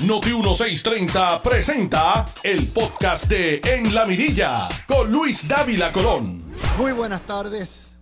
[0.00, 6.42] Noti 1630 presenta el podcast de En la Mirilla con Luis Dávila Colón.
[6.76, 7.94] Muy buenas tardes.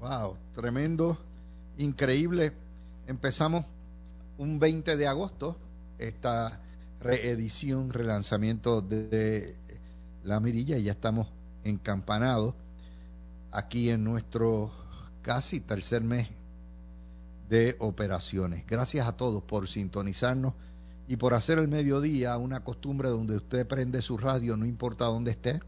[0.00, 1.18] Wow, tremendo,
[1.76, 2.52] increíble.
[3.06, 3.66] Empezamos
[4.38, 5.56] un 20 de agosto
[5.98, 6.58] esta
[7.00, 9.54] reedición, relanzamiento de
[10.24, 11.28] La Mirilla y ya estamos
[11.64, 12.54] encampanados
[13.52, 14.72] aquí en nuestro
[15.20, 16.28] casi tercer mes
[17.48, 18.66] de operaciones.
[18.66, 20.54] Gracias a todos por sintonizarnos
[21.08, 25.32] y por hacer el mediodía una costumbre donde usted prende su radio, no importa dónde
[25.32, 25.60] esté,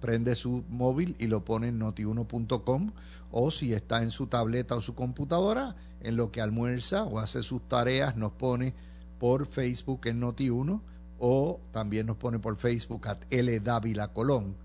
[0.00, 2.92] prende su móvil y lo pone en notiuno.com
[3.30, 7.42] o si está en su tableta o su computadora, en lo que almuerza o hace
[7.42, 8.74] sus tareas, nos pone
[9.18, 10.80] por Facebook en Noti1
[11.18, 13.60] o también nos pone por Facebook a L.
[13.60, 14.56] Dávila Colón.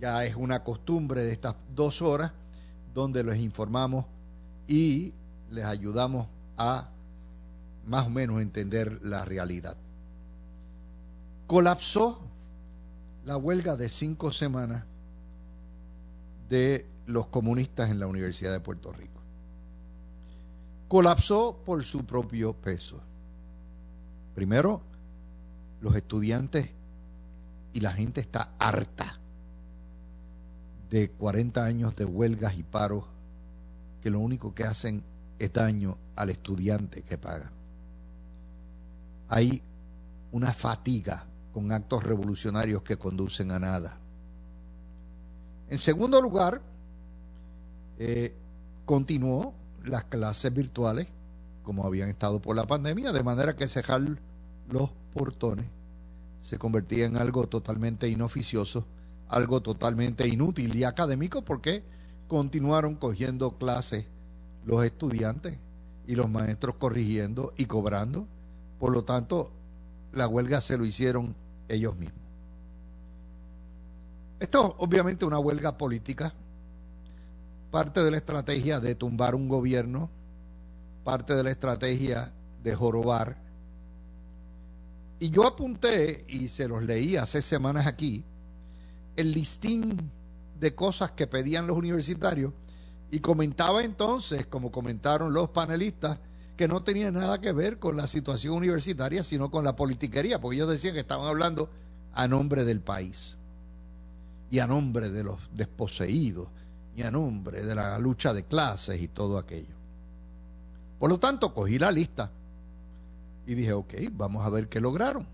[0.00, 2.32] Ya es una costumbre de estas dos horas
[2.94, 4.06] donde les informamos
[4.66, 5.12] y
[5.50, 6.88] les ayudamos a
[7.90, 9.76] más o menos entender la realidad.
[11.48, 12.20] Colapsó
[13.24, 14.84] la huelga de cinco semanas
[16.48, 19.20] de los comunistas en la Universidad de Puerto Rico.
[20.86, 23.00] Colapsó por su propio peso.
[24.36, 24.82] Primero,
[25.80, 26.70] los estudiantes
[27.72, 29.18] y la gente está harta
[30.90, 33.02] de 40 años de huelgas y paros
[34.00, 35.02] que lo único que hacen
[35.40, 37.50] es daño al estudiante que paga.
[39.30, 39.62] Hay
[40.32, 43.98] una fatiga con actos revolucionarios que conducen a nada.
[45.70, 46.60] En segundo lugar,
[47.98, 48.34] eh,
[48.84, 51.08] continuó las clases virtuales
[51.62, 54.00] como habían estado por la pandemia, de manera que cerrar
[54.68, 55.66] los portones
[56.40, 58.86] se convertía en algo totalmente inoficioso,
[59.28, 61.84] algo totalmente inútil y académico porque
[62.28, 64.06] continuaron cogiendo clases
[64.64, 65.58] los estudiantes
[66.06, 68.26] y los maestros corrigiendo y cobrando.
[68.80, 69.52] Por lo tanto,
[70.12, 71.36] la huelga se lo hicieron
[71.68, 72.18] ellos mismos.
[74.40, 76.32] Esto obviamente una huelga política,
[77.70, 80.08] parte de la estrategia de tumbar un gobierno,
[81.04, 82.32] parte de la estrategia
[82.64, 83.36] de jorobar.
[85.18, 88.24] Y yo apunté, y se los leí hace semanas aquí,
[89.16, 90.10] el listín
[90.58, 92.54] de cosas que pedían los universitarios
[93.10, 96.18] y comentaba entonces, como comentaron los panelistas,
[96.60, 100.56] que no tenía nada que ver con la situación universitaria, sino con la politiquería, porque
[100.56, 101.70] ellos decían que estaban hablando
[102.12, 103.38] a nombre del país
[104.50, 106.50] y a nombre de los desposeídos
[106.94, 109.74] y a nombre de la lucha de clases y todo aquello.
[110.98, 112.30] Por lo tanto, cogí la lista
[113.46, 115.26] y dije, ok, vamos a ver qué lograron,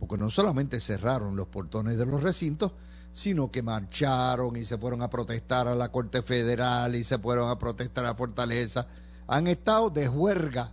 [0.00, 2.72] porque no solamente cerraron los portones de los recintos,
[3.12, 7.50] sino que marcharon y se fueron a protestar a la Corte Federal y se fueron
[7.50, 8.86] a protestar a Fortaleza
[9.26, 10.70] han estado de juerga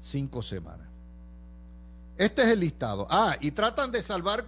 [0.00, 0.86] cinco semanas.
[2.16, 3.06] Este es el listado.
[3.10, 4.44] Ah, y tratan de salvar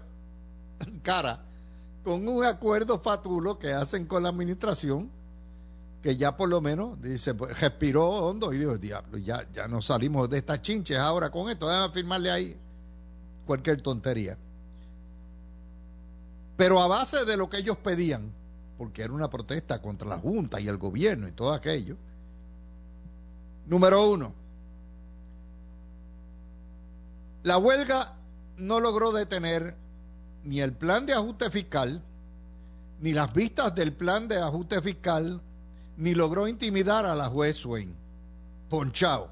[1.02, 1.40] cara
[2.04, 5.10] con un acuerdo fatulo que hacen con la administración,
[6.02, 9.86] que ya por lo menos, dice, pues, respiró hondo y dijo, diablo, ya, ya nos
[9.86, 12.56] salimos de estas chinches ahora con esto, déjame firmarle ahí
[13.46, 14.36] cualquier tontería.
[16.56, 18.30] Pero a base de lo que ellos pedían,
[18.76, 21.96] porque era una protesta contra la Junta y el gobierno y todo aquello,
[23.66, 24.32] Número uno,
[27.42, 28.14] la huelga
[28.56, 29.76] no logró detener
[30.44, 32.02] ni el plan de ajuste fiscal,
[33.00, 35.40] ni las vistas del plan de ajuste fiscal,
[35.96, 37.94] ni logró intimidar a la juez Swain.
[38.68, 39.28] Ponchao.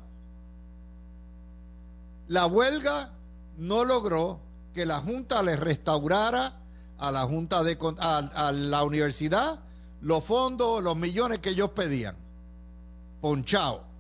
[2.28, 3.10] La huelga
[3.58, 4.40] no logró
[4.72, 6.54] que la Junta le restaurara
[6.98, 9.60] a la Junta de a, a la universidad
[10.00, 12.16] los fondos, los millones que ellos pedían.
[13.20, 13.91] Ponchao.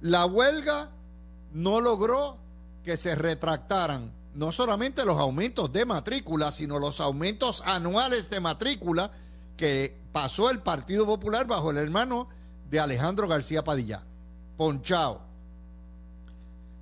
[0.00, 0.90] La huelga
[1.52, 2.38] no logró
[2.84, 9.10] que se retractaran no solamente los aumentos de matrícula, sino los aumentos anuales de matrícula
[9.56, 12.28] que pasó el Partido Popular bajo el hermano
[12.70, 14.02] de Alejandro García Padilla.
[14.56, 15.20] Ponchao.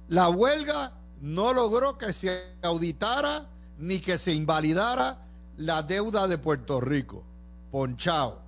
[0.09, 3.47] La huelga no logró que se auditara
[3.78, 5.19] ni que se invalidara
[5.57, 7.25] la deuda de Puerto Rico.
[7.71, 8.39] Ponchao.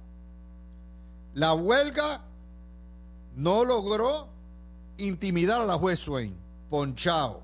[1.35, 2.23] La huelga
[3.37, 4.30] no logró
[5.01, 6.37] intimidar a la juez Swain.
[6.69, 7.43] Ponchao.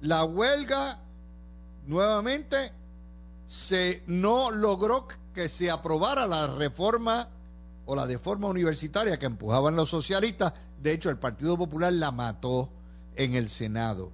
[0.00, 0.98] La huelga
[1.86, 2.72] nuevamente
[3.46, 7.28] se no logró que se aprobara la reforma
[7.86, 10.54] o la deforma universitaria que empujaban los socialistas.
[10.82, 12.70] De hecho, el Partido Popular la mató
[13.16, 14.10] en el Senado.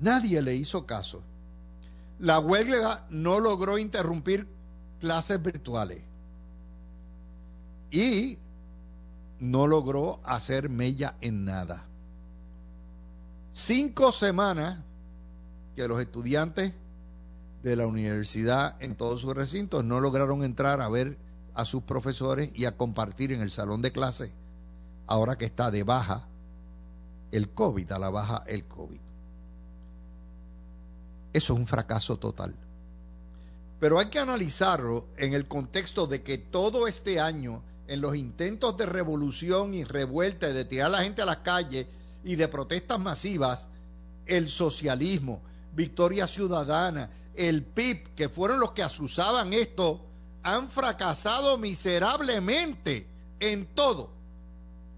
[0.00, 1.22] Nadie le hizo caso.
[2.18, 4.46] La huelga no logró interrumpir
[5.00, 6.02] clases virtuales.
[7.90, 8.38] Y
[9.42, 11.84] no logró hacer mella en nada.
[13.50, 14.78] cinco semanas
[15.74, 16.74] que los estudiantes
[17.64, 21.18] de la universidad en todos sus recintos no lograron entrar a ver
[21.54, 24.32] a sus profesores y a compartir en el salón de clase,
[25.08, 26.28] ahora que está de baja
[27.32, 29.00] el COVID, a la baja el COVID.
[31.32, 32.54] Eso es un fracaso total.
[33.80, 38.76] Pero hay que analizarlo en el contexto de que todo este año, en los intentos
[38.76, 41.86] de revolución y revuelta, de tirar a la gente a las calles
[42.24, 43.68] y de protestas masivas,
[44.26, 45.40] el socialismo,
[45.74, 50.00] Victoria Ciudadana, el PIB, que fueron los que asusaban esto,
[50.42, 53.06] han fracasado miserablemente
[53.40, 54.10] en todo.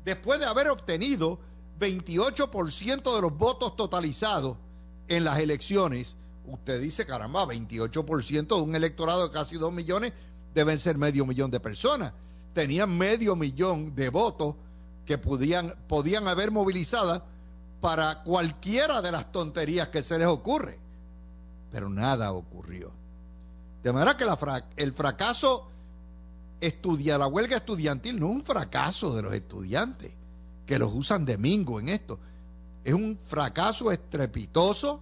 [0.04, 1.38] Después de haber obtenido
[1.80, 4.56] 28% de los votos totalizados
[5.08, 6.16] en las elecciones,
[6.46, 10.12] usted dice, caramba, 28% de un electorado de casi 2 millones
[10.54, 12.12] deben ser medio millón de personas.
[12.54, 14.54] Tenían medio millón de votos
[15.04, 17.22] que podían, podían haber movilizadas
[17.80, 20.78] para cualquiera de las tonterías que se les ocurre.
[21.70, 22.90] Pero nada ocurrió.
[23.82, 24.24] De manera que
[24.76, 25.68] el fracaso
[26.60, 30.12] estudia, la huelga estudiantil no es un fracaso de los estudiantes
[30.64, 32.18] que los usan de mingo en esto.
[32.84, 35.00] Es un fracaso estrepitoso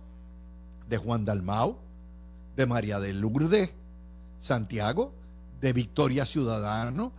[0.88, 1.76] de Juan Dalmau,
[2.56, 3.70] de María de Lourdes
[4.40, 5.12] Santiago,
[5.60, 7.12] de Victoria Ciudadano,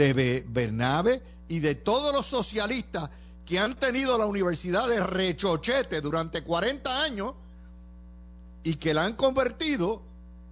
[0.00, 3.10] de Bernabe y de todos los socialistas
[3.44, 7.34] que han tenido la universidad de rechochete durante 40 años
[8.62, 10.02] y que la han convertido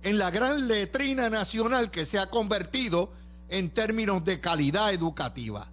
[0.02, 3.10] en la gran letrina nacional que se ha convertido
[3.48, 5.66] en términos de calidad educativa.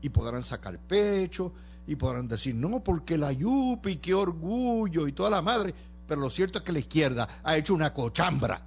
[0.00, 1.52] Y podrán sacar pecho
[1.86, 5.74] y podrán decir, no, porque la Yupi, qué orgullo y toda la madre.
[6.06, 8.60] Pero lo cierto es que la izquierda ha hecho una cochambra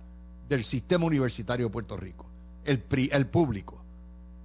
[0.49, 2.25] del sistema universitario de Puerto Rico,
[2.65, 3.83] el, el público,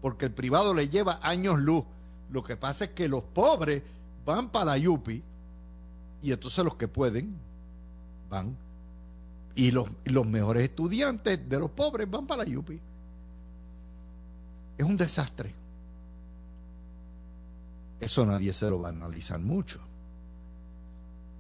[0.03, 1.85] porque el privado le lleva años luz.
[2.31, 3.83] Lo que pasa es que los pobres
[4.27, 5.23] van para la Yupi
[6.21, 7.35] y entonces los que pueden
[8.29, 8.57] van
[9.55, 12.81] y los, los mejores estudiantes de los pobres van para la Yupi.
[14.77, 15.55] Es un desastre.
[18.01, 19.79] Eso nadie se lo va a analizar mucho.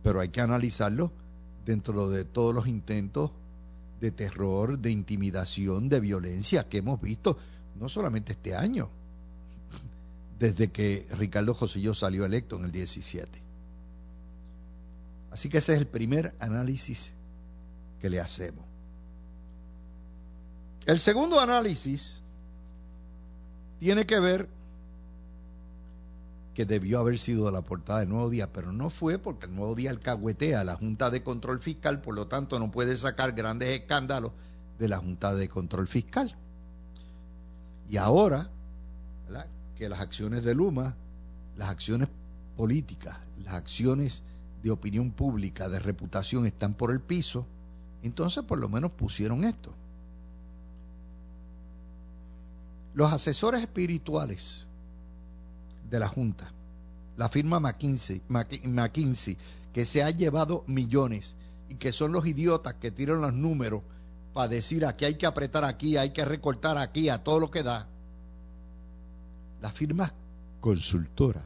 [0.05, 1.11] Pero hay que analizarlo
[1.65, 3.32] dentro de todos los intentos
[4.00, 7.38] de terror, de intimidación, de violencia que hemos visto,
[7.79, 8.89] no solamente este año,
[10.39, 13.41] desde que Ricardo José salió electo en el 17.
[15.31, 17.15] Así que ese es el primer análisis
[18.01, 18.65] que le hacemos.
[20.85, 22.21] El segundo análisis
[23.79, 24.49] tiene que ver
[26.55, 29.75] que debió haber sido la portada del Nuevo Día, pero no fue porque el Nuevo
[29.75, 33.71] Día alcahuetea a la Junta de Control Fiscal, por lo tanto no puede sacar grandes
[33.71, 34.33] escándalos
[34.79, 36.37] de la Junta de Control Fiscal.
[37.93, 38.49] Y ahora,
[39.77, 40.97] que las acciones de Luma,
[41.59, 42.09] las acciones
[42.56, 44.23] políticas, las acciones
[44.62, 47.44] de opinión pública, de reputación están por el piso,
[48.03, 49.75] entonces por lo menos pusieron esto.
[52.94, 54.65] Los asesores espirituales
[55.91, 56.50] de la Junta,
[57.19, 59.37] la firma McKinsey, McKinsey,
[59.75, 61.37] que se ha llevado millones
[61.69, 63.83] y que son los idiotas que tiran los números
[64.32, 67.62] para decir aquí hay que apretar aquí, hay que recortar aquí, a todo lo que
[67.62, 67.87] da.
[69.61, 70.12] La firma
[70.61, 71.43] consultora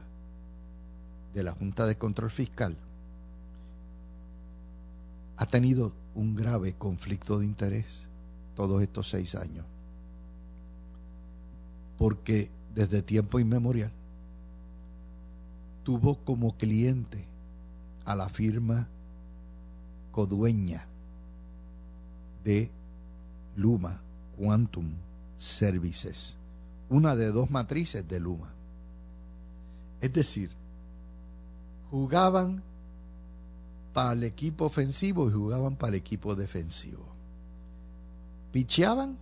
[1.33, 2.75] de la Junta de Control Fiscal
[5.37, 8.07] ha tenido un grave conflicto de interés
[8.55, 9.65] todos estos seis años.
[11.97, 13.91] Porque desde tiempo inmemorial
[15.83, 17.25] tuvo como cliente
[18.05, 18.87] a la firma
[20.11, 20.87] codueña
[22.43, 22.71] de
[23.57, 23.99] Luma
[24.37, 24.93] Quantum
[25.35, 26.37] Services,
[26.89, 28.53] una de dos matrices de Luma.
[29.99, 30.51] Es decir,
[31.91, 32.63] jugaban
[33.93, 37.03] para el equipo ofensivo y jugaban para el equipo defensivo.
[38.51, 39.17] Picheaban,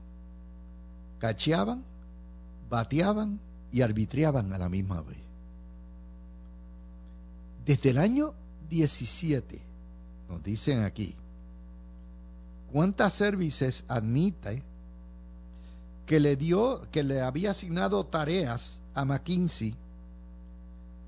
[1.20, 1.84] cacheaban,
[2.70, 3.40] bateaban
[3.72, 5.18] y arbitriaban a la misma vez.
[7.66, 8.34] Desde el año
[8.70, 9.62] 17,
[10.30, 11.16] nos dicen aquí,
[12.76, 14.62] ¿cuántas services admite
[16.06, 19.74] que le dio, que le había asignado tareas a McKinsey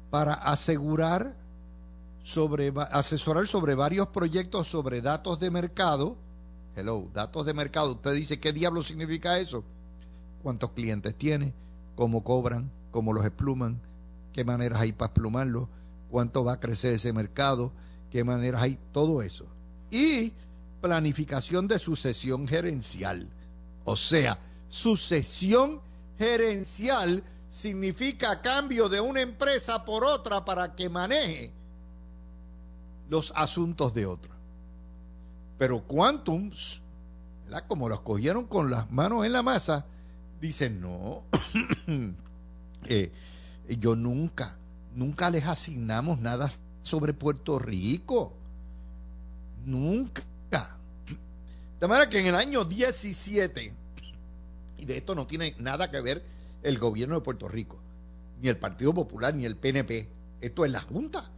[0.10, 1.36] para asegurar
[2.24, 6.16] sobre, asesorar sobre varios proyectos sobre datos de mercado.
[6.74, 7.96] Hello, datos de mercado.
[7.96, 9.66] Usted dice, ¿qué diablo significa eso?
[10.44, 11.54] ¿Cuántos clientes tiene?
[11.98, 12.72] ¿Cómo cobran?
[12.92, 13.78] ¿Cómo los expluman?
[14.32, 15.68] ¿Qué maneras hay para explumarlos?
[16.10, 17.74] ¿Cuánto va a crecer ese mercado?
[18.10, 18.80] ¿Qué maneras hay?
[18.94, 19.46] Todo eso.
[19.92, 20.32] Y
[20.88, 23.28] planificación de sucesión gerencial.
[23.84, 24.40] O sea,
[24.70, 25.82] sucesión
[26.18, 31.52] gerencial significa cambio de una empresa por otra para que maneje
[33.10, 34.34] los asuntos de otros.
[35.58, 36.52] Pero Quantum,
[37.68, 39.86] como los cogieron con las manos en la masa,
[40.40, 41.24] dicen, no,
[42.86, 43.12] eh,
[43.78, 44.56] yo nunca,
[44.96, 46.50] nunca les asignamos nada
[46.82, 48.32] sobre Puerto Rico.
[49.66, 50.24] Nunca.
[51.80, 53.74] De manera que en el año 17,
[54.78, 56.24] y de esto no tiene nada que ver
[56.64, 57.78] el gobierno de Puerto Rico,
[58.42, 60.10] ni el Partido Popular, ni el PNP,
[60.42, 61.30] esto es la Junta,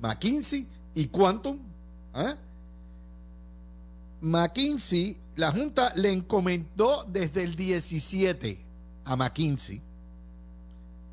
[0.00, 1.58] McKinsey y Quantum.
[2.14, 2.36] ¿ah?
[4.20, 8.64] McKinsey, la Junta le encomendó desde el 17
[9.04, 9.82] a McKinsey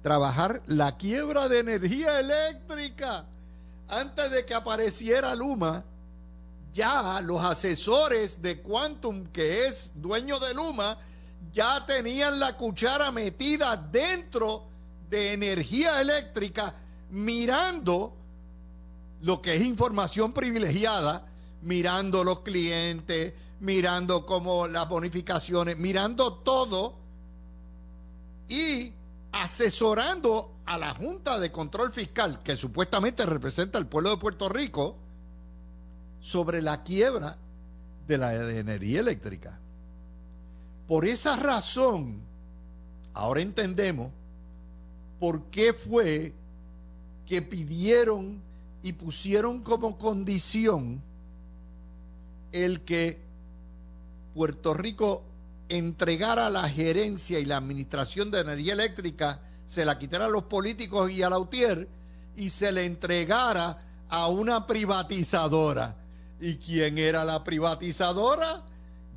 [0.03, 3.25] trabajar la quiebra de energía eléctrica
[3.87, 5.83] antes de que apareciera Luma
[6.73, 10.97] ya los asesores de Quantum, que es dueño de Luma,
[11.53, 14.63] ya tenían la cuchara metida dentro
[15.07, 16.73] de energía eléctrica,
[17.11, 18.15] mirando
[19.21, 21.27] lo que es información privilegiada,
[21.61, 26.95] mirando los clientes, mirando cómo las bonificaciones, mirando todo
[28.49, 28.91] y
[29.31, 34.97] asesorando a la Junta de Control Fiscal, que supuestamente representa al pueblo de Puerto Rico,
[36.23, 37.37] sobre la quiebra
[38.07, 39.59] de la energía eléctrica.
[40.87, 42.21] Por esa razón,
[43.13, 44.09] ahora entendemos
[45.19, 46.33] por qué fue
[47.27, 48.41] que pidieron
[48.81, 51.01] y pusieron como condición
[52.51, 53.19] el que
[54.33, 55.23] Puerto Rico
[55.69, 61.11] entregara la gerencia y la administración de energía eléctrica, se la quitara a los políticos
[61.11, 61.87] y a la UTIER
[62.35, 66.02] y se le entregara a una privatizadora.
[66.39, 68.63] ¿Y quién era la privatizadora?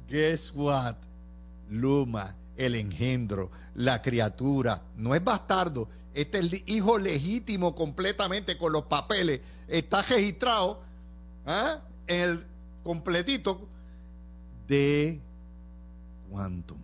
[0.09, 0.97] Guess what?
[1.71, 4.83] Luma, el engendro, la criatura.
[4.97, 5.89] No es bastardo.
[6.15, 9.41] Este es el hijo legítimo completamente con los papeles.
[9.69, 10.81] Está registrado
[11.47, 11.81] ¿ah?
[12.07, 12.47] en el
[12.83, 13.69] completito
[14.69, 15.21] de
[16.31, 16.79] Quantum.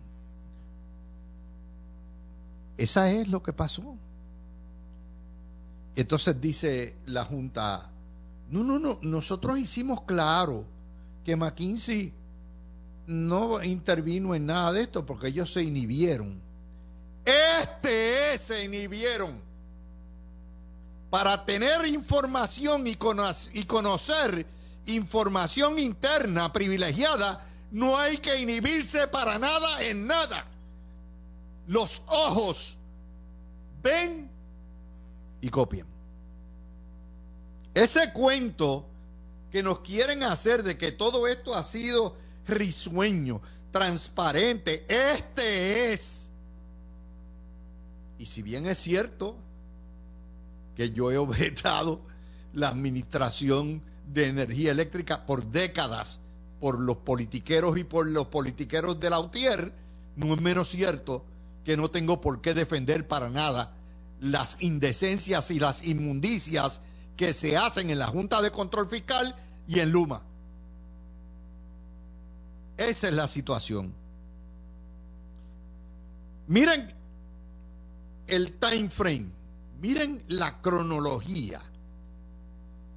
[2.77, 3.95] Esa es lo que pasó.
[5.95, 7.89] Entonces dice la Junta,
[8.49, 10.65] no, no, no, nosotros hicimos claro
[11.23, 12.13] que McKinsey
[13.07, 16.41] no intervino en nada de esto porque ellos se inhibieron.
[17.25, 19.53] Este es, se inhibieron
[21.13, 22.97] para tener información y,
[23.53, 24.47] y conocer
[24.87, 30.47] información interna privilegiada, no hay que inhibirse para nada en nada.
[31.67, 32.77] Los ojos
[33.83, 34.27] ven
[35.39, 35.92] y copian.
[37.73, 38.85] Ese cuento
[39.51, 42.15] que nos quieren hacer de que todo esto ha sido
[42.47, 46.29] risueño, transparente, este es.
[48.19, 49.35] Y si bien es cierto
[50.75, 52.01] que yo he objetado
[52.53, 56.19] la administración de energía eléctrica por décadas
[56.59, 59.73] por los politiqueros y por los politiqueros de la UTIER,
[60.15, 61.25] no es menos cierto
[61.65, 63.73] que no tengo por qué defender para nada
[64.21, 66.81] las indecencias y las inmundicias
[67.15, 69.35] que se hacen en la Junta de Control Fiscal
[69.67, 70.21] y en Luma.
[72.77, 73.93] Esa es la situación.
[76.47, 76.91] Miren
[78.27, 79.31] el time frame,
[79.79, 81.61] miren la cronología.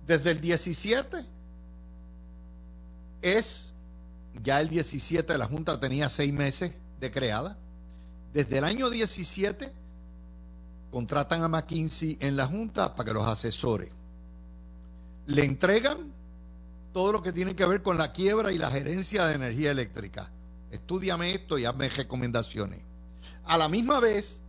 [0.06, 1.24] Desde el 17
[3.22, 3.72] es,
[4.42, 7.56] ya el 17 la Junta tenía seis meses de creada.
[8.32, 9.72] Desde el año 17
[10.90, 13.90] contratan a McKinsey en la Junta para que los asesore
[15.26, 16.12] le entregan
[16.92, 20.30] todo lo que tiene que ver con la quiebra y la gerencia de energía eléctrica.
[20.70, 22.80] Estúdiame esto y hazme recomendaciones.
[23.44, 24.40] A la misma vez,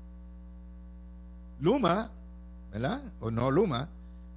[1.60, 2.10] Luma,
[2.72, 3.02] ¿verdad?
[3.20, 3.90] O no Luma,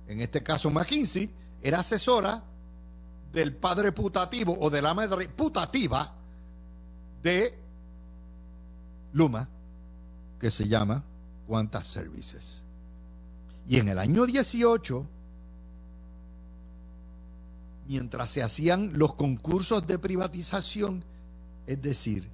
[0.08, 1.30] en este caso McKinsey,
[1.62, 2.42] era asesora
[3.32, 6.12] del padre putativo o de la madre putativa
[7.22, 7.54] de
[9.12, 9.48] Luma,
[10.38, 11.04] que se llama
[11.46, 12.64] Quantas Services.
[13.66, 15.06] Y en el año 18,
[17.90, 21.02] mientras se hacían los concursos de privatización,
[21.66, 22.28] es decir,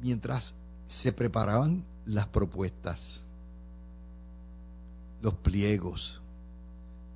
[0.00, 0.54] mientras
[0.86, 3.24] se preparaban las propuestas,
[5.20, 6.20] los pliegos,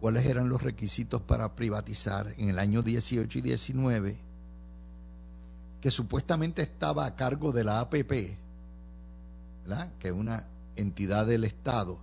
[0.01, 4.19] cuáles eran los requisitos para privatizar en el año 18 y 19,
[5.81, 8.11] que supuestamente estaba a cargo de la APP,
[10.01, 12.01] que es una entidad del Estado,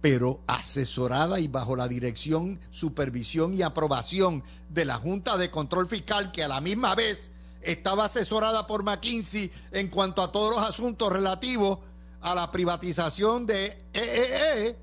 [0.00, 6.30] pero asesorada y bajo la dirección, supervisión y aprobación de la Junta de Control Fiscal,
[6.30, 11.12] que a la misma vez estaba asesorada por McKinsey en cuanto a todos los asuntos
[11.12, 11.78] relativos
[12.20, 14.66] a la privatización de EEE.
[14.66, 14.76] E e.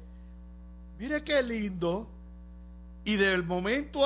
[1.00, 2.10] Mire qué lindo.
[3.08, 4.02] y del momento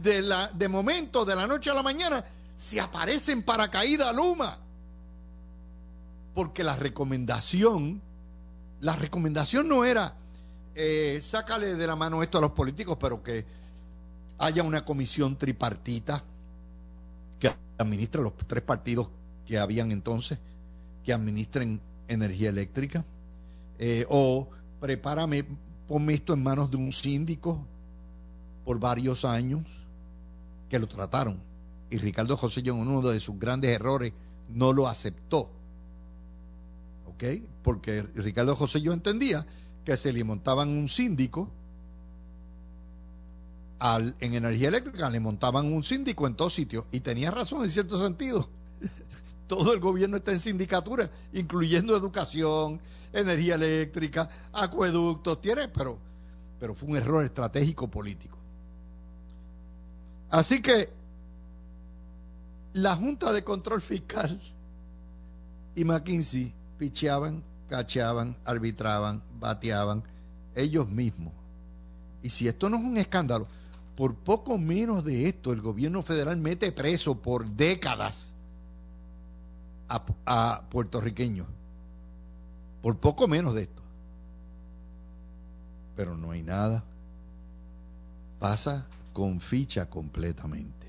[0.00, 2.24] de, la, de momento, de la noche a la mañana,
[2.56, 4.58] se aparecen para caída Luma.
[6.34, 8.02] Porque la recomendación,
[8.80, 10.16] la recomendación no era
[10.74, 13.44] eh, sácale de la mano esto a los políticos, pero que
[14.38, 16.24] haya una comisión tripartita
[17.38, 19.10] que administre los tres partidos
[19.46, 20.38] que habían entonces,
[21.04, 23.04] que administren energía eléctrica,
[23.78, 24.48] eh, o
[24.80, 25.44] prepárame,
[25.88, 27.64] ponme esto en manos de un síndico
[28.64, 29.62] por varios años
[30.68, 31.38] que lo trataron.
[31.90, 34.12] Y Ricardo José en uno de sus grandes errores,
[34.48, 35.50] no lo aceptó.
[37.06, 37.24] ¿Ok?
[37.62, 39.46] Porque Ricardo José yo entendía
[39.84, 41.48] que se le montaban un síndico
[43.78, 46.86] al, en energía eléctrica, le montaban un síndico en todos sitios.
[46.92, 48.48] Y tenía razón en cierto sentido.
[49.48, 52.80] Todo el gobierno está en sindicatura, incluyendo educación,
[53.12, 55.98] energía eléctrica, acueductos, tiene, pero,
[56.58, 58.38] pero fue un error estratégico político.
[60.30, 60.88] Así que
[62.72, 64.40] la Junta de Control Fiscal
[65.74, 70.02] y McKinsey picheaban, cacheaban, arbitraban, bateaban
[70.54, 71.32] ellos mismos.
[72.22, 73.46] Y si esto no es un escándalo,
[73.96, 78.32] por poco menos de esto el gobierno federal mete preso por décadas
[79.88, 81.46] a, puertorriqueños.
[82.82, 83.82] Por poco menos de esto.
[85.96, 86.84] Pero no hay nada.
[88.38, 90.88] Pasa con ficha completamente.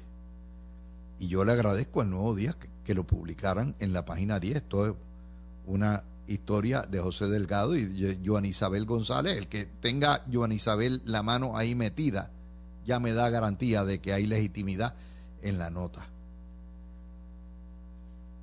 [1.17, 4.57] Y yo le agradezco al Nuevo Día que, lo publicaran en la página 10.
[4.57, 4.93] Esto es
[5.65, 9.37] una historia de José Delgado y Joan Isabel González.
[9.37, 12.31] El que tenga Joan Isabel la mano ahí metida
[12.85, 14.95] ya me da garantía de que hay legitimidad
[15.41, 16.07] en la nota.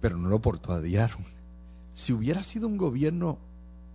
[0.01, 1.25] Pero no lo portadiaron.
[1.93, 3.39] Si hubiera sido un gobierno,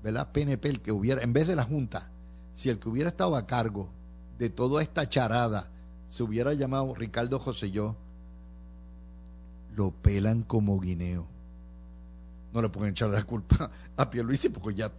[0.04, 0.32] ¿verdad?
[0.32, 2.10] PNP, el que hubiera, en vez de la Junta,
[2.54, 3.90] si el que hubiera estado a cargo
[4.38, 5.70] de toda esta charada
[6.10, 7.96] se hubiera llamado Ricardo Joselló,
[9.76, 11.35] lo pelan como guineo.
[12.56, 14.90] No le pueden echar la culpa a Pierluisi porque ya,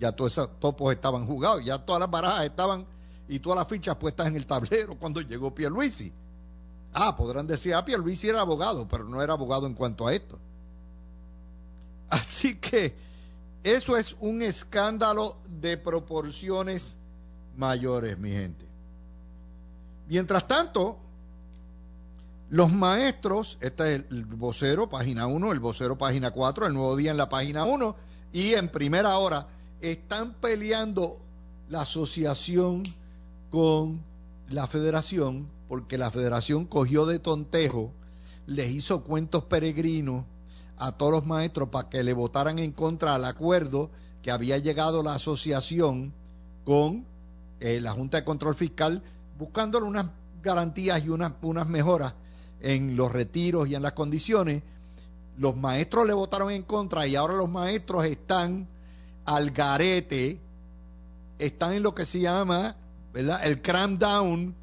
[0.00, 2.84] ya todos esos topos estaban jugados, ya todas las barajas estaban
[3.28, 6.12] y todas las fichas puestas en el tablero cuando llegó Pierluisi.
[6.92, 10.40] Ah, podrán decir, ah, Pierluisi era abogado, pero no era abogado en cuanto a esto.
[12.10, 12.96] Así que
[13.62, 16.96] eso es un escándalo de proporciones
[17.56, 18.66] mayores, mi gente.
[20.08, 20.98] Mientras tanto,
[22.54, 27.10] los maestros, este es el vocero, página 1, el vocero, página 4, el nuevo día
[27.10, 27.96] en la página 1,
[28.32, 29.48] y en primera hora
[29.80, 31.18] están peleando
[31.68, 32.84] la asociación
[33.50, 34.00] con
[34.50, 37.90] la federación, porque la federación cogió de tontejo,
[38.46, 40.24] les hizo cuentos peregrinos
[40.76, 43.90] a todos los maestros para que le votaran en contra al acuerdo
[44.22, 46.12] que había llegado la asociación
[46.64, 47.04] con
[47.58, 49.02] eh, la Junta de Control Fiscal
[49.36, 50.06] buscándole unas
[50.40, 52.14] garantías y unas, unas mejoras
[52.64, 54.62] en los retiros y en las condiciones,
[55.36, 58.66] los maestros le votaron en contra y ahora los maestros están
[59.24, 60.40] al garete,
[61.38, 62.76] están en lo que se llama,
[63.12, 63.44] ¿verdad?
[63.46, 64.54] El cram down,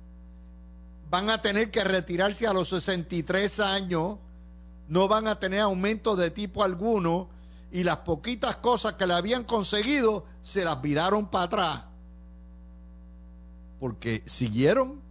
[1.10, 4.18] van a tener que retirarse a los 63 años,
[4.88, 7.30] no van a tener aumento de tipo alguno
[7.72, 11.84] y las poquitas cosas que le habían conseguido se las viraron para atrás
[13.82, 15.02] porque siguieron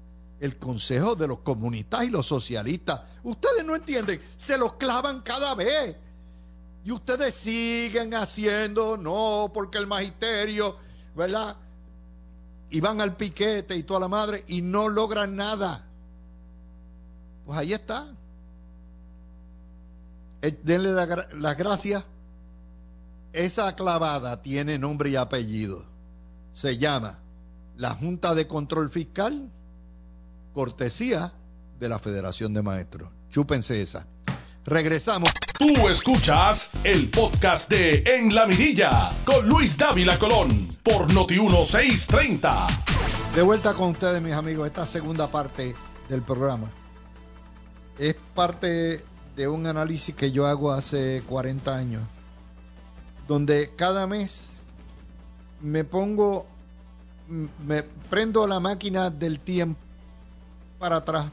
[0.40, 3.02] el consejo de los comunistas y los socialistas.
[3.22, 5.94] Ustedes no entienden, se los clavan cada vez.
[6.82, 10.76] Y ustedes siguen haciendo, no, porque el magisterio,
[11.14, 11.56] ¿verdad?
[12.70, 15.84] Y van al piquete y toda la madre y no logran nada.
[17.44, 18.08] Pues ahí está.
[20.40, 20.92] Eh, denle
[21.34, 22.04] las gracias.
[23.32, 25.84] Esa clavada tiene nombre y apellido.
[26.52, 27.18] Se llama
[27.76, 29.50] la Junta de Control Fiscal,
[30.52, 31.32] cortesía
[31.78, 33.08] de la Federación de Maestros.
[33.30, 34.06] Chúpense esa.
[34.64, 35.30] Regresamos.
[35.58, 42.66] Tú escuchas el podcast de En la Mirilla con Luis Dávila Colón por Noti 1630.
[43.34, 45.74] De vuelta con ustedes, mis amigos, esta segunda parte
[46.08, 46.70] del programa
[47.98, 49.04] es parte
[49.36, 52.02] de un análisis que yo hago hace 40 años,
[53.28, 54.48] donde cada mes
[55.60, 56.46] me pongo
[57.28, 59.89] me prendo la máquina del tiempo
[60.80, 61.26] para atrás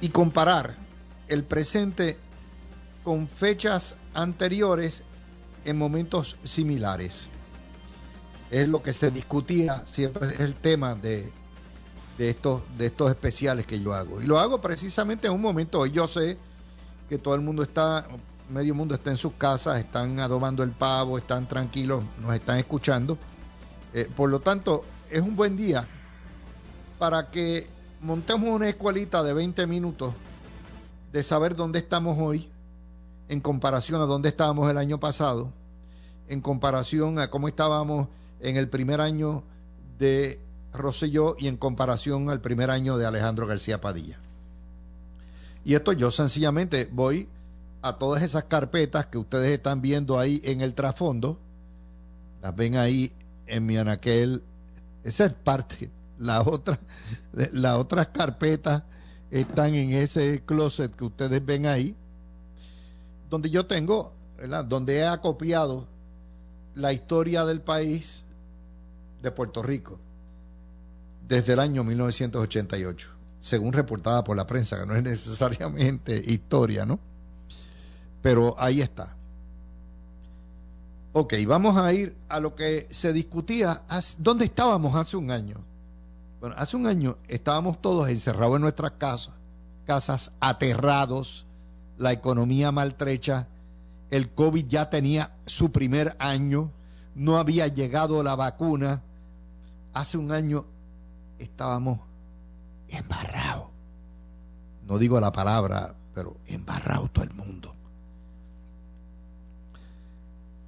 [0.00, 0.76] y comparar
[1.28, 2.18] el presente
[3.04, 5.02] con fechas anteriores
[5.64, 7.28] en momentos similares.
[8.50, 11.32] Es lo que se discutía, siempre es el tema de,
[12.18, 14.22] de, estos, de estos especiales que yo hago.
[14.22, 16.38] Y lo hago precisamente en un momento, yo sé
[17.08, 18.06] que todo el mundo está
[18.48, 23.18] medio mundo está en sus casas, están adobando el pavo, están tranquilos, nos están escuchando.
[23.92, 25.86] Eh, por lo tanto, es un buen día
[26.98, 27.66] para que
[28.00, 30.14] montemos una escuelita de 20 minutos
[31.12, 32.48] de saber dónde estamos hoy
[33.28, 35.50] en comparación a dónde estábamos el año pasado,
[36.28, 38.08] en comparación a cómo estábamos
[38.40, 39.42] en el primer año
[39.98, 40.40] de
[40.72, 44.18] Rosselló y en comparación al primer año de Alejandro García Padilla.
[45.64, 47.28] Y esto yo sencillamente voy
[47.82, 51.38] a todas esas carpetas que ustedes están viendo ahí en el trasfondo,
[52.42, 53.12] las ven ahí
[53.46, 54.42] en mi anaquel,
[55.06, 55.88] esa es parte,
[56.18, 56.78] la otra,
[57.52, 58.82] las otras carpetas
[59.30, 61.94] están en ese closet que ustedes ven ahí,
[63.30, 64.12] donde yo tengo,
[64.68, 65.86] donde he acopiado
[66.74, 68.24] la historia del país
[69.22, 69.98] de Puerto Rico
[71.26, 73.08] desde el año 1988,
[73.40, 76.98] según reportada por la prensa, que no es necesariamente historia, ¿no?
[78.22, 79.15] Pero ahí está.
[81.18, 83.84] Ok, vamos a ir a lo que se discutía.
[84.18, 85.64] ¿Dónde estábamos hace un año?
[86.40, 89.32] Bueno, hace un año estábamos todos encerrados en nuestras casas,
[89.86, 91.46] casas aterrados,
[91.96, 93.48] la economía maltrecha,
[94.10, 96.70] el COVID ya tenía su primer año,
[97.14, 99.00] no había llegado la vacuna.
[99.94, 100.66] Hace un año
[101.38, 102.00] estábamos
[102.90, 103.68] embarrados.
[104.86, 107.75] No digo la palabra, pero embarrado todo el mundo.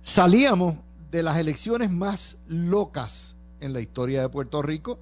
[0.09, 0.77] Salíamos
[1.11, 4.99] de las elecciones más locas en la historia de Puerto Rico,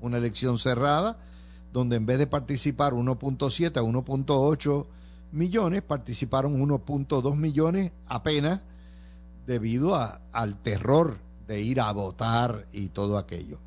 [0.00, 1.18] una elección cerrada,
[1.72, 4.86] donde en vez de participar 1.7 a 1.8
[5.32, 8.60] millones, participaron 1.2 millones apenas
[9.44, 13.58] debido al terror de ir a votar y todo aquello.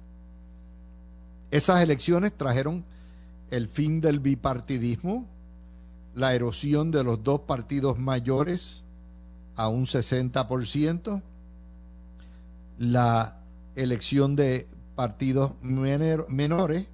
[1.52, 2.86] Esas elecciones trajeron
[3.50, 5.26] el fin del bipartidismo,
[6.16, 8.86] la erosión de los dos partidos mayores
[9.62, 11.21] a un 60%,
[12.80, 13.38] la
[13.76, 16.88] elección de partidos menores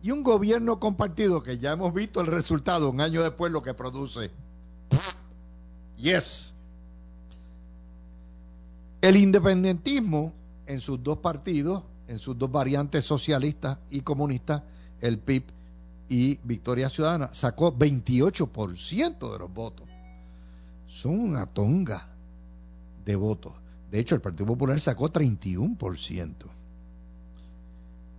[0.00, 3.74] y un gobierno compartido que ya hemos visto el resultado un año después lo que
[3.74, 4.30] produce.
[5.96, 6.54] Yes.
[9.00, 10.32] El independentismo
[10.66, 14.62] en sus dos partidos en sus dos variantes socialistas y comunistas,
[15.00, 15.44] el PIB
[16.08, 19.91] y Victoria Ciudadana, sacó 28% de los votos.
[20.92, 22.06] Son una tonga
[23.06, 23.54] de votos.
[23.90, 26.34] De hecho, el Partido Popular sacó 31%.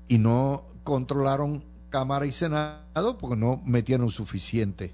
[0.08, 4.92] Y no controlaron Cámara y Senado porque no metieron suficiente.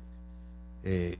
[0.83, 1.17] Eh,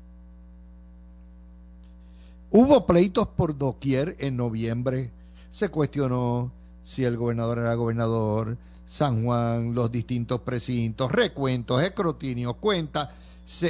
[2.52, 5.12] hubo pleitos por doquier en noviembre.
[5.50, 6.52] Se cuestionó
[6.84, 13.12] si el gobernador era gobernador, San Juan, los distintos precintos, recuentos, escrutinios, cuentas.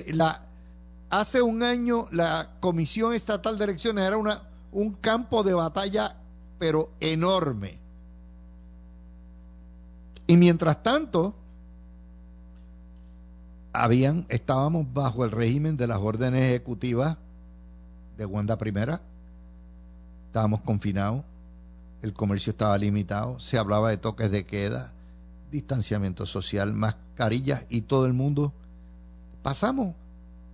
[0.07, 0.48] la,
[1.09, 6.15] hace un año la Comisión Estatal de Elecciones era una, un campo de batalla,
[6.57, 7.77] pero enorme.
[10.27, 11.33] Y mientras tanto,
[13.73, 17.17] habían, estábamos bajo el régimen de las órdenes ejecutivas
[18.17, 19.01] de Wanda Primera,
[20.27, 21.23] estábamos confinados,
[22.01, 24.91] el comercio estaba limitado, se hablaba de toques de queda,
[25.51, 28.53] distanciamiento social, mascarillas y todo el mundo.
[29.41, 29.95] Pasamos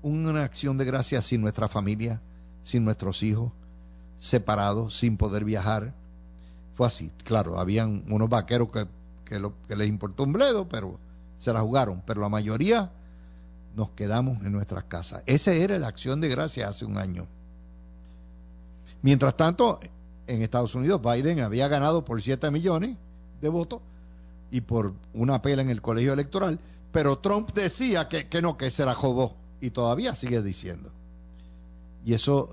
[0.06, 2.22] una acción de gracia sin nuestra familia,
[2.62, 3.52] sin nuestros hijos,
[4.20, 5.96] separados, sin poder viajar.
[6.76, 7.12] Fue así.
[7.24, 8.88] Claro, habían unos vaqueros que,
[9.26, 11.00] que les importó un bledo, pero
[11.38, 12.04] se la jugaron.
[12.06, 12.92] Pero la mayoría
[13.76, 15.24] nos quedamos en nuestras casas.
[15.26, 17.26] Esa era la acción de gracia hace un año.
[19.02, 19.80] Mientras tanto,
[20.28, 22.96] en Estados Unidos, Biden había ganado por 7 millones
[23.42, 23.82] de votos
[24.52, 26.60] y por una pela en el colegio electoral,
[26.92, 30.92] pero Trump decía que, que no, que se la robó y todavía sigue diciendo.
[32.06, 32.50] Y eso,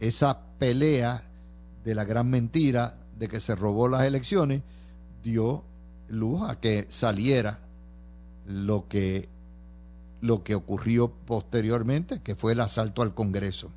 [0.00, 1.22] esa pelea
[1.84, 4.62] de la gran mentira de que se robó las elecciones,
[5.22, 5.64] dio
[6.08, 7.60] luz a que saliera
[8.46, 9.28] lo que,
[10.20, 13.70] lo que ocurrió posteriormente, que fue el asalto al Congreso.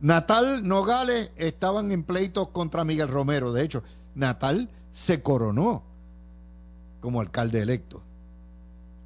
[0.00, 3.52] Natal Nogales estaban en pleitos contra Miguel Romero.
[3.52, 3.82] De hecho,
[4.14, 5.82] Natal se coronó
[7.00, 8.02] como alcalde electo.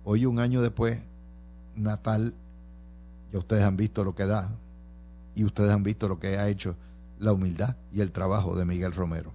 [0.04, 1.00] Hoy, un año después,
[1.82, 2.34] Natal,
[3.32, 4.50] ya ustedes han visto lo que da
[5.34, 6.76] y ustedes han visto lo que ha hecho
[7.18, 9.32] la humildad y el trabajo de Miguel Romero.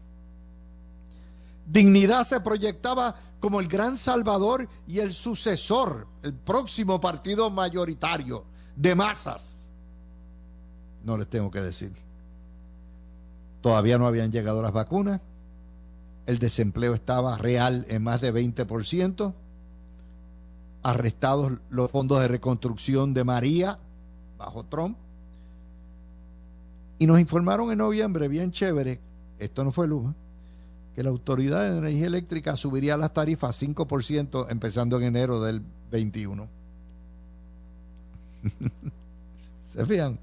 [1.66, 8.96] Dignidad se proyectaba como el gran salvador y el sucesor, el próximo partido mayoritario de
[8.96, 9.58] masas
[11.08, 11.94] no les tengo que decir.
[13.62, 15.22] Todavía no habían llegado las vacunas,
[16.26, 19.34] el desempleo estaba real en más de 20%,
[20.88, 23.78] arrestados los fondos de reconstrucción de María
[24.38, 24.98] bajo Trump,
[26.98, 29.02] y nos informaron en noviembre, bien chévere,
[29.38, 30.16] esto no fue Luma,
[30.96, 36.48] que la Autoridad de Energía Eléctrica subiría las tarifas 5% empezando en enero del 21.
[39.62, 40.18] ¿Se fijan?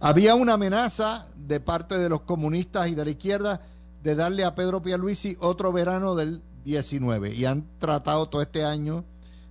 [0.00, 3.60] Había una amenaza de parte de los comunistas y de la izquierda
[4.02, 9.04] de darle a Pedro Pierluisi otro verano del 19 y han tratado todo este año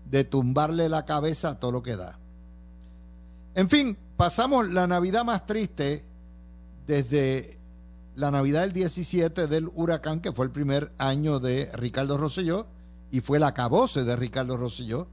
[0.09, 2.19] de tumbarle la cabeza a todo lo que da.
[3.55, 6.05] En fin, pasamos la Navidad más triste
[6.87, 7.57] desde
[8.15, 12.67] la Navidad del 17 del huracán, que fue el primer año de Ricardo Rosselló
[13.11, 15.07] y fue el acabose de Ricardo Rosselló,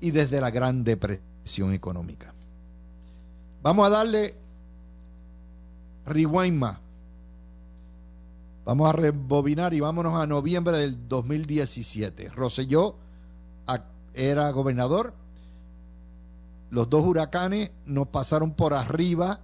[0.00, 2.32] y desde la Gran Depresión Económica.
[3.62, 4.36] Vamos a darle
[6.06, 6.62] rewind
[8.68, 12.28] Vamos a rebobinar y vámonos a noviembre del 2017.
[12.28, 12.96] Rosselló
[14.12, 15.14] era gobernador.
[16.68, 19.40] Los dos huracanes nos pasaron por arriba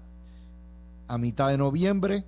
[1.08, 2.26] a mitad de noviembre.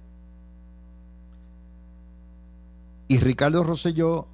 [3.08, 4.26] Y Ricardo Rosselló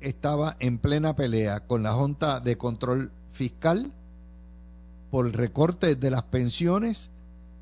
[0.00, 3.92] estaba en plena pelea con la Junta de Control Fiscal
[5.12, 7.10] por el recorte de las pensiones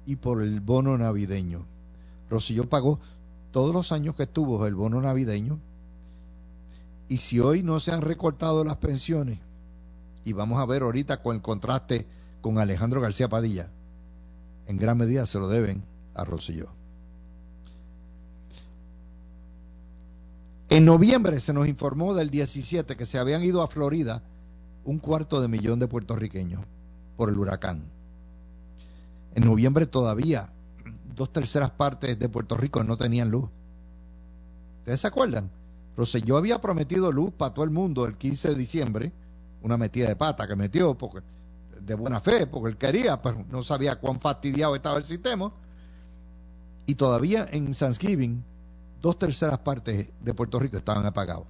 [0.06, 1.66] y por el bono navideño.
[2.30, 3.00] Rosselló pagó
[3.50, 5.58] todos los años que estuvo el bono navideño.
[7.08, 9.38] Y si hoy no se han recortado las pensiones,
[10.24, 12.06] y vamos a ver ahorita con el contraste
[12.40, 13.70] con Alejandro García Padilla,
[14.66, 15.82] en gran medida se lo deben
[16.14, 16.68] a Rosselló.
[20.68, 24.22] En noviembre se nos informó del 17 que se habían ido a Florida
[24.84, 26.62] un cuarto de millón de puertorriqueños
[27.16, 27.82] por el huracán.
[29.34, 30.52] En noviembre todavía
[31.20, 33.44] dos terceras partes de Puerto Rico no tenían luz.
[34.78, 35.50] ¿Ustedes se acuerdan?
[36.24, 39.12] yo había prometido luz para todo el mundo el 15 de diciembre,
[39.60, 41.20] una metida de pata que metió porque,
[41.78, 45.52] de buena fe, porque él quería, pero no sabía cuán fastidiado estaba el sistema.
[46.86, 48.42] Y todavía en Thanksgiving,
[49.02, 51.44] dos terceras partes de Puerto Rico estaban apagados.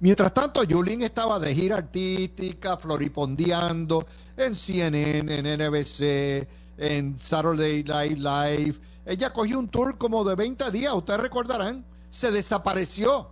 [0.00, 4.04] Mientras tanto, Yulín estaba de gira artística, floripondeando
[4.36, 8.80] en CNN, en NBC, en Saturday Night Live.
[9.06, 13.28] Ella cogió un tour como de 20 días, ustedes recordarán, se desapareció.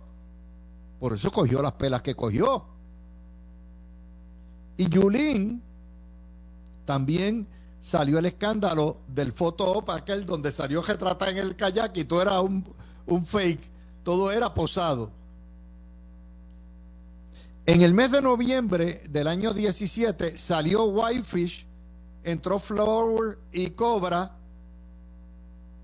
[0.99, 2.65] Por eso cogió las pelas que cogió.
[4.77, 5.61] Y Yulín
[6.85, 7.47] también
[7.79, 12.39] salió el escándalo del foto aquel donde salió retratada en el kayak y todo era
[12.39, 12.63] un,
[13.05, 13.61] un fake,
[14.03, 15.11] todo era posado.
[17.65, 21.65] En el mes de noviembre del año 17 salió Whitefish,
[22.23, 24.37] entró Flower y Cobra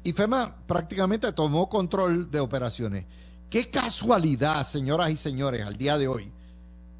[0.03, 3.05] y FEMA prácticamente tomó control de operaciones.
[3.49, 6.31] Qué casualidad, señoras y señores, al día de hoy,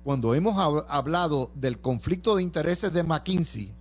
[0.04, 3.72] cuando hemos hablado del conflicto de intereses de McKinsey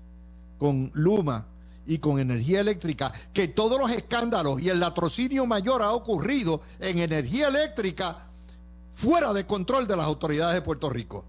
[0.58, 1.46] con Luma
[1.86, 6.98] y con energía eléctrica, que todos los escándalos y el latrocinio mayor ha ocurrido en
[6.98, 8.26] energía eléctrica
[8.94, 11.24] fuera de control de las autoridades de Puerto Rico.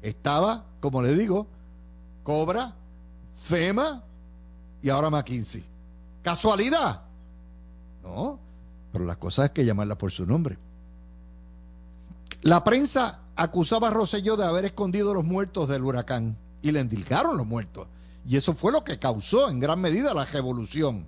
[0.00, 1.48] Estaba, como le digo,
[2.22, 2.76] Cobra,
[3.42, 4.02] FEMA
[4.82, 5.64] y ahora McKinsey.
[6.22, 7.02] ¿Casualidad?
[8.02, 8.38] No,
[8.92, 10.58] pero la cosa es que llamarla por su nombre.
[12.42, 17.36] La prensa acusaba a Rosselló de haber escondido los muertos del huracán y le endilgaron
[17.36, 17.88] los muertos.
[18.26, 21.06] Y eso fue lo que causó en gran medida la revolución.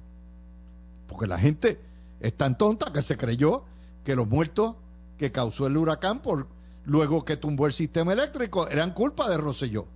[1.07, 1.81] Porque la gente
[2.21, 3.65] es tan tonta que se creyó
[4.05, 4.77] que los muertos
[5.19, 6.49] que causó el huracán por
[6.85, 9.87] luego que tumbó el sistema eléctrico eran culpa de Rosselló.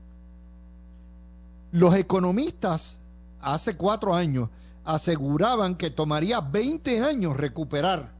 [1.74, 2.98] Los economistas
[3.40, 4.48] hace cuatro años
[4.84, 8.12] aseguraban que tomaría 20 años recuperar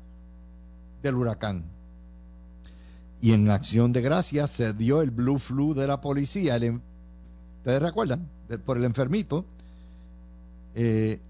[1.05, 1.62] del huracán.
[3.21, 6.57] Y en acción de gracias se dio el blue flu de la policía.
[6.57, 8.29] ¿Ustedes recuerdan?
[8.67, 9.45] por el enfermito.
[10.75, 11.21] Eh,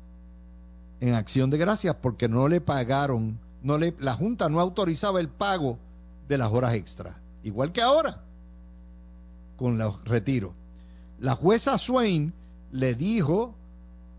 [1.00, 5.28] en acción de gracias porque no le pagaron no le, la Junta no autorizaba el
[5.28, 5.78] pago
[6.26, 8.22] de las horas extras, igual que ahora,
[9.58, 10.52] con los retiros.
[11.24, 12.34] La jueza Swain
[12.70, 13.54] le dijo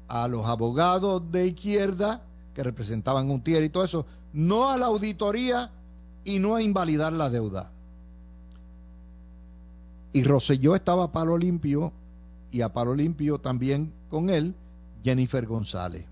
[0.07, 2.23] a los abogados de izquierda
[2.55, 5.69] que representaban un tier y todo eso, no a la auditoría
[6.23, 7.71] y no a invalidar la deuda.
[10.13, 11.93] Y Roselló estaba a palo limpio
[12.49, 14.55] y a palo limpio también con él
[15.03, 16.07] Jennifer González.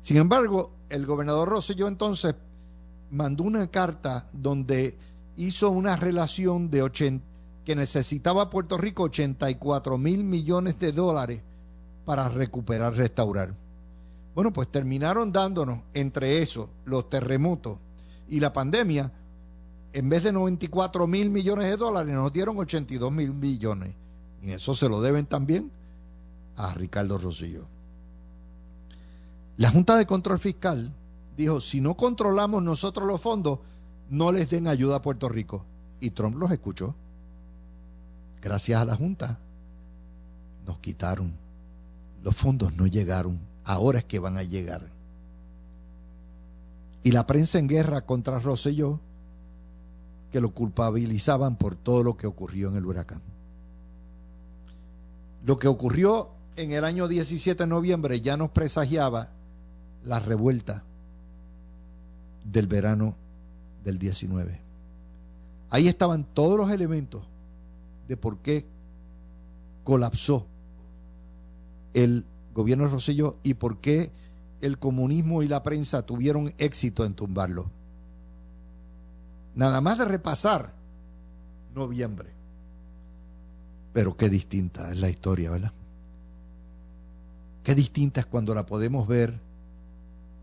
[0.00, 2.34] Sin embargo, el gobernador Rosselló entonces
[3.10, 4.96] mandó una carta donde
[5.36, 7.31] hizo una relación de 80,
[7.64, 11.42] que necesitaba Puerto Rico 84 mil millones de dólares
[12.04, 13.54] para recuperar, restaurar.
[14.34, 17.78] Bueno, pues terminaron dándonos entre eso, los terremotos
[18.28, 19.12] y la pandemia,
[19.92, 23.94] en vez de 94 mil millones de dólares, nos dieron 82 mil millones.
[24.42, 25.70] Y eso se lo deben también
[26.56, 27.66] a Ricardo Rosillo.
[29.58, 30.92] La Junta de Control Fiscal
[31.36, 33.58] dijo, si no controlamos nosotros los fondos,
[34.08, 35.64] no les den ayuda a Puerto Rico.
[36.00, 36.94] Y Trump los escuchó.
[38.42, 39.38] Gracias a la Junta
[40.66, 41.32] nos quitaron.
[42.22, 43.38] Los fondos no llegaron.
[43.64, 44.82] Ahora es que van a llegar.
[47.02, 49.00] Y la prensa en guerra contra Rosselló,
[50.30, 53.20] que lo culpabilizaban por todo lo que ocurrió en el huracán.
[55.44, 59.30] Lo que ocurrió en el año 17 de noviembre ya nos presagiaba
[60.04, 60.84] la revuelta
[62.44, 63.14] del verano
[63.84, 64.60] del 19.
[65.70, 67.22] Ahí estaban todos los elementos
[68.08, 68.66] de por qué
[69.84, 70.46] colapsó
[71.94, 74.10] el gobierno de Rosselló y por qué
[74.60, 77.70] el comunismo y la prensa tuvieron éxito en tumbarlo.
[79.54, 80.72] Nada más de repasar
[81.74, 82.30] noviembre.
[83.92, 85.72] Pero qué distinta es la historia, ¿verdad?
[87.62, 89.38] Qué distinta es cuando la podemos ver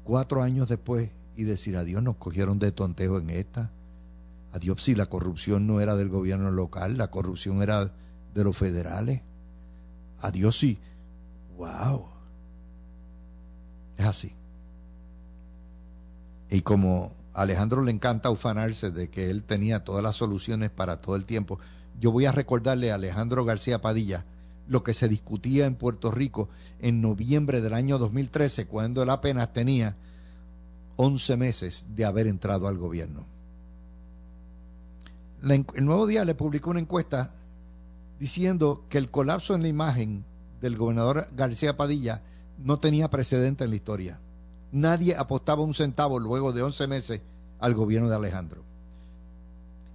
[0.03, 3.71] cuatro años después y decir, adiós, nos cogieron de tontejo en esta.
[4.51, 7.91] Adiós, si la corrupción no era del gobierno local, la corrupción era
[8.33, 9.21] de los federales.
[10.21, 10.79] Adiós, sí.
[11.57, 12.05] ¡Wow!
[13.97, 14.33] Es así.
[16.49, 20.97] Y como a Alejandro le encanta ufanarse de que él tenía todas las soluciones para
[20.97, 21.59] todo el tiempo,
[21.99, 24.25] yo voy a recordarle a Alejandro García Padilla
[24.67, 29.51] lo que se discutía en Puerto Rico en noviembre del año 2013, cuando él apenas
[29.51, 29.95] tenía
[30.95, 33.25] 11 meses de haber entrado al gobierno.
[35.43, 37.33] El Nuevo Día le publicó una encuesta
[38.19, 40.25] diciendo que el colapso en la imagen
[40.61, 42.21] del gobernador García Padilla
[42.57, 44.19] no tenía precedente en la historia.
[44.71, 47.21] Nadie apostaba un centavo luego de 11 meses
[47.59, 48.63] al gobierno de Alejandro.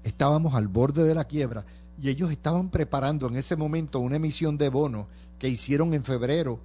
[0.03, 1.65] Estábamos al borde de la quiebra
[2.01, 5.07] y ellos estaban preparando en ese momento una emisión de bono
[5.39, 6.59] que hicieron en febrero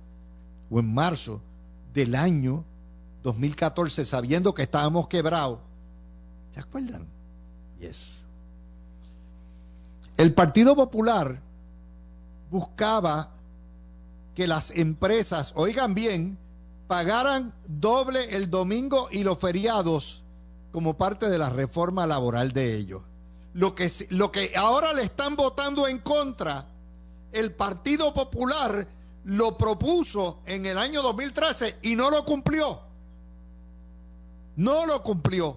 [0.69, 1.41] o en marzo
[1.93, 2.63] del año
[3.23, 5.59] 2014 sabiendo que estábamos quebrados.
[6.53, 7.05] ¿Se acuerdan?
[7.79, 8.23] Yes.
[10.19, 11.39] El Partido Popular
[12.51, 13.31] buscaba
[14.35, 16.37] que las empresas, oigan bien,
[16.89, 20.21] pagaran doble el domingo y los feriados
[20.73, 23.01] como parte de la reforma laboral de ellos.
[23.53, 26.65] Lo que, lo que ahora le están votando en contra,
[27.31, 28.89] el Partido Popular
[29.23, 32.81] lo propuso en el año 2013 y no lo cumplió.
[34.57, 35.55] No lo cumplió.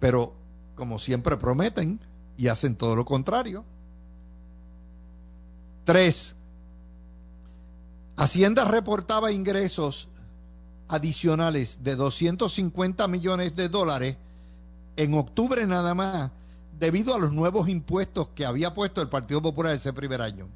[0.00, 0.32] Pero
[0.74, 2.00] como siempre prometen
[2.36, 3.64] y hacen todo lo contrario.
[5.84, 6.36] Tres,
[8.16, 10.08] Hacienda reportaba ingresos
[10.88, 14.16] adicionales de 250 millones de dólares
[14.96, 16.30] en octubre nada más,
[16.78, 20.48] debido a los nuevos impuestos que había puesto el Partido Popular ese primer año.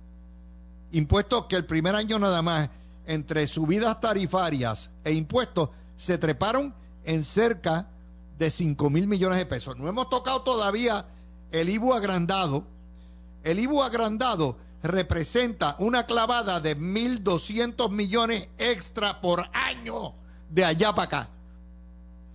[0.92, 2.70] Impuestos que el primer año nada más,
[3.04, 7.88] entre subidas tarifarias e impuestos, se treparon en cerca
[8.38, 9.76] de 5 mil millones de pesos.
[9.76, 11.04] No hemos tocado todavía
[11.52, 12.64] el IBU agrandado.
[13.42, 20.14] El IBU agrandado representa una clavada de 1.200 millones extra por año
[20.48, 21.28] de allá para acá.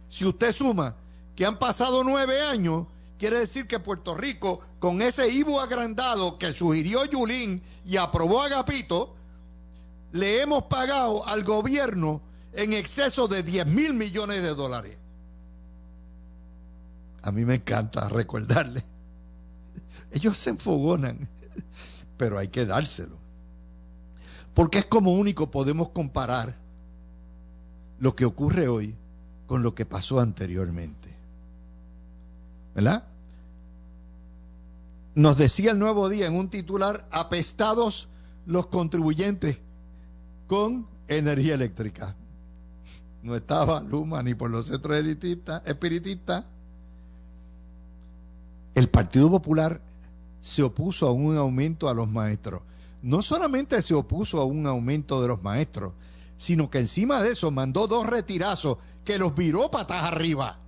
[0.09, 0.95] Si usted suma
[1.35, 6.53] que han pasado nueve años, quiere decir que Puerto Rico, con ese IBU agrandado que
[6.53, 9.15] sugirió Yulín y aprobó Agapito,
[10.11, 12.21] le hemos pagado al gobierno
[12.53, 14.97] en exceso de 10 mil millones de dólares.
[17.23, 18.83] A mí me encanta recordarle.
[20.15, 21.27] Ellos se enfogonan
[22.17, 23.15] pero hay que dárselo.
[24.53, 26.55] Porque es como único podemos comparar
[27.99, 28.95] lo que ocurre hoy
[29.47, 31.13] con lo que pasó anteriormente.
[32.73, 33.03] ¿Verdad?
[35.13, 38.09] Nos decía el nuevo día en un titular, apestados
[38.45, 39.59] los contribuyentes
[40.47, 42.15] con energía eléctrica.
[43.23, 46.45] No estaba Luma ni por los centros espiritistas.
[48.75, 49.81] El Partido Popular
[50.45, 52.61] se opuso a un aumento a los maestros.
[53.01, 55.93] No solamente se opuso a un aumento de los maestros,
[56.37, 60.59] sino que encima de eso mandó dos retirazos que los viró patas arriba.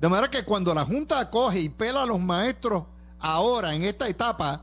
[0.00, 2.84] De manera que cuando la Junta coge y pela a los maestros
[3.18, 4.62] ahora en esta etapa,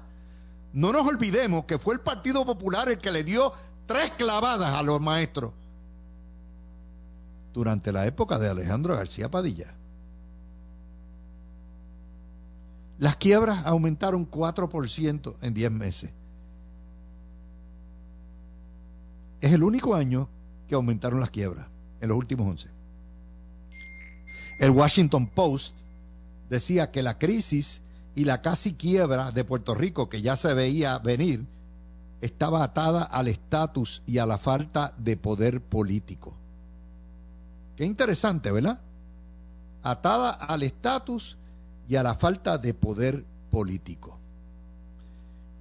[0.72, 3.52] no nos olvidemos que fue el Partido Popular el que le dio
[3.86, 5.52] tres clavadas a los maestros
[7.54, 9.76] durante la época de Alejandro García Padilla.
[12.98, 16.14] Las quiebras aumentaron 4% en 10 meses.
[19.42, 20.30] Es el único año
[20.68, 21.68] que aumentaron las quiebras
[22.00, 22.70] en los últimos 11.
[24.60, 25.76] El Washington Post
[26.50, 27.82] decía que la crisis
[28.16, 31.46] y la casi quiebra de Puerto Rico, que ya se veía venir,
[32.22, 36.34] estaba atada al estatus y a la falta de poder político.
[37.76, 38.80] Qué interesante, ¿verdad?
[39.84, 41.38] Atada al estatus
[41.88, 44.20] y a la falta de poder político.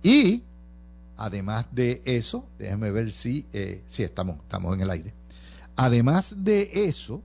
[0.03, 0.43] Y
[1.16, 5.14] además de eso, déjeme ver si, eh, si estamos, estamos en el aire.
[5.77, 7.22] Además de eso,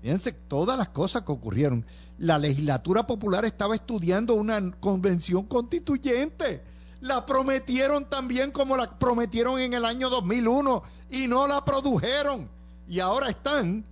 [0.00, 1.84] fíjense todas las cosas que ocurrieron.
[2.18, 6.62] La legislatura popular estaba estudiando una convención constituyente.
[7.00, 12.48] La prometieron también como la prometieron en el año 2001 y no la produjeron.
[12.88, 13.84] Y ahora están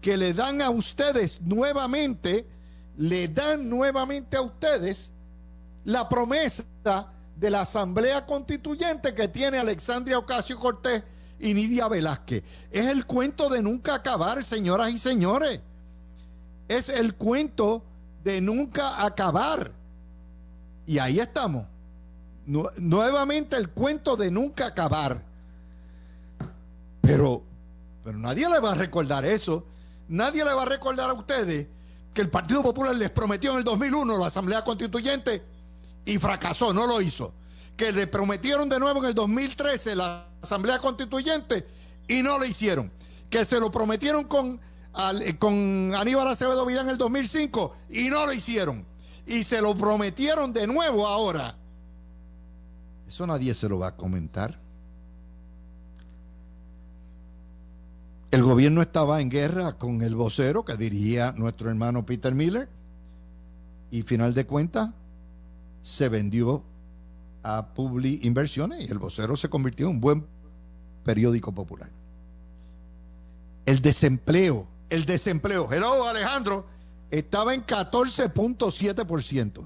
[0.00, 2.46] que le dan a ustedes nuevamente,
[2.96, 5.12] le dan nuevamente a ustedes
[5.84, 6.64] la promesa
[7.36, 11.02] de la Asamblea Constituyente que tiene Alexandria Ocasio Cortés
[11.38, 12.42] y Nidia Velázquez.
[12.70, 15.60] Es el cuento de nunca acabar, señoras y señores.
[16.68, 17.82] Es el cuento
[18.22, 19.72] de nunca acabar.
[20.86, 21.66] Y ahí estamos.
[22.46, 25.22] nuevamente el cuento de nunca acabar.
[27.00, 27.42] Pero,
[28.02, 29.66] pero nadie le va a recordar eso.
[30.08, 31.66] Nadie le va a recordar a ustedes
[32.14, 35.42] que el Partido Popular les prometió en el 2001 la Asamblea Constituyente
[36.04, 37.34] y fracasó, no lo hizo.
[37.76, 41.66] Que le prometieron de nuevo en el 2013 la Asamblea Constituyente
[42.06, 42.92] y no lo hicieron.
[43.28, 44.60] Que se lo prometieron con,
[45.40, 48.86] con Aníbal Acevedo Vidal en el 2005 y no lo hicieron.
[49.26, 51.56] Y se lo prometieron de nuevo ahora.
[53.08, 54.63] Eso nadie se lo va a comentar.
[58.34, 62.68] El gobierno estaba en guerra con el vocero que dirigía nuestro hermano Peter Miller
[63.92, 64.90] y final de cuentas
[65.82, 66.64] se vendió
[67.44, 70.26] a Publi Inversiones y el vocero se convirtió en un buen
[71.04, 71.88] periódico popular.
[73.66, 76.66] El desempleo, el desempleo, hello Alejandro,
[77.12, 79.64] estaba en 14.7%.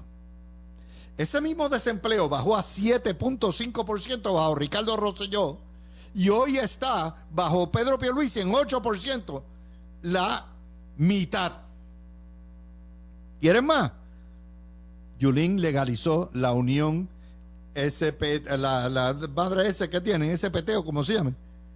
[1.17, 5.57] Ese mismo desempleo bajó a 7.5% bajo Ricardo Rosselló
[6.13, 9.41] y hoy está bajo Pedro Pierluisi en 8%,
[10.03, 10.45] la
[10.97, 11.53] mitad.
[13.39, 13.91] ¿Quieren más?
[15.19, 17.09] Yulín legalizó la unión
[17.75, 21.33] SP, la, la madre S que tienen, SPT o como se llame,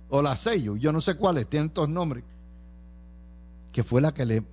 [0.09, 2.23] o la sello, yo no sé cuáles, tienen todos nombres,
[3.71, 4.43] que fue la que le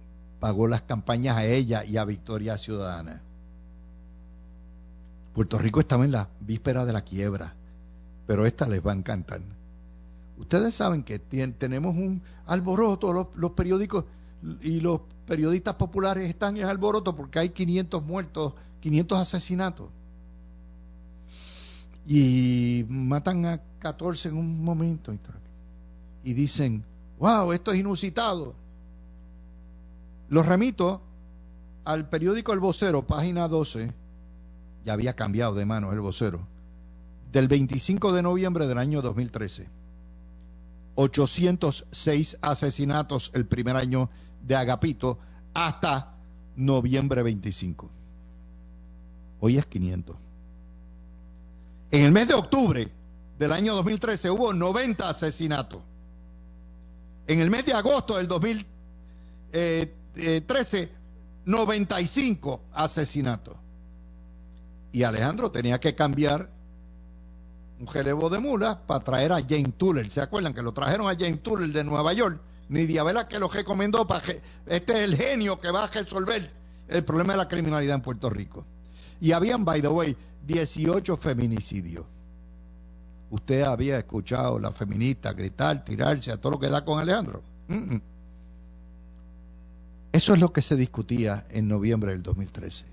[0.41, 3.21] pagó las campañas a ella y a Victoria Ciudadana.
[5.35, 7.55] Puerto Rico estaba en la víspera de la quiebra,
[8.27, 9.41] pero esta les va a encantar.
[10.41, 14.07] Ustedes saben que tenemos un alboroto, los, periódicos
[14.63, 19.89] y los periodistas populares están en alboroto porque hay 500 muertos 500 asesinatos.
[22.07, 25.15] Y matan a 14 en un momento.
[26.25, 26.85] Y dicen,
[27.19, 28.55] wow, esto es inusitado.
[30.31, 31.03] Los remito
[31.85, 33.93] al periódico El Vocero, página 12.
[34.87, 36.41] Ya había cambiado de mano el vocero.
[37.31, 39.80] Del 25 de noviembre del año 2013.
[41.01, 44.11] 806 asesinatos el primer año
[44.43, 45.19] de Agapito
[45.55, 46.13] hasta
[46.57, 47.89] noviembre 25.
[49.41, 50.15] Hoy es 500.
[51.93, 52.93] En el mes de octubre
[53.39, 55.81] del año 2013 hubo 90 asesinatos.
[57.27, 60.93] En el mes de agosto del 2013,
[61.47, 63.57] 95 asesinatos.
[64.93, 66.51] Y Alejandro tenía que cambiar
[67.81, 70.11] un jerebo de mulas para traer a Jane Tuller.
[70.11, 72.39] ¿Se acuerdan que lo trajeron a Jane Tuller de Nueva York?
[72.69, 76.53] Ni Diabela que lo recomendó para que este es el genio que va a resolver
[76.87, 78.65] el problema de la criminalidad en Puerto Rico.
[79.21, 80.17] Y habían, by the way,
[80.47, 82.05] 18 feminicidios.
[83.31, 87.43] Usted había escuchado a la feminista gritar, tirarse a todo lo que da con Alejandro.
[90.13, 92.85] Eso es lo que se discutía en noviembre del 2013.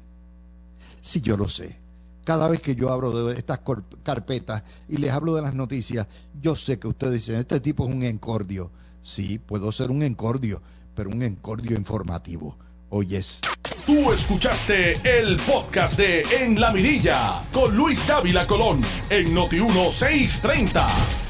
[1.02, 1.87] Sí, yo lo sé.
[2.28, 3.61] Cada vez que yo abro de estas
[4.03, 6.07] carpetas y les hablo de las noticias,
[6.41, 8.69] yo sé que ustedes dicen, este tipo es un encordio.
[9.01, 10.61] Sí, puedo ser un encordio,
[10.93, 12.57] pero un encordio informativo.
[12.89, 13.39] Oyes.
[13.86, 21.26] Tú escuchaste el podcast de En la Mirilla con Luis Dávila Colón en Noti 1630.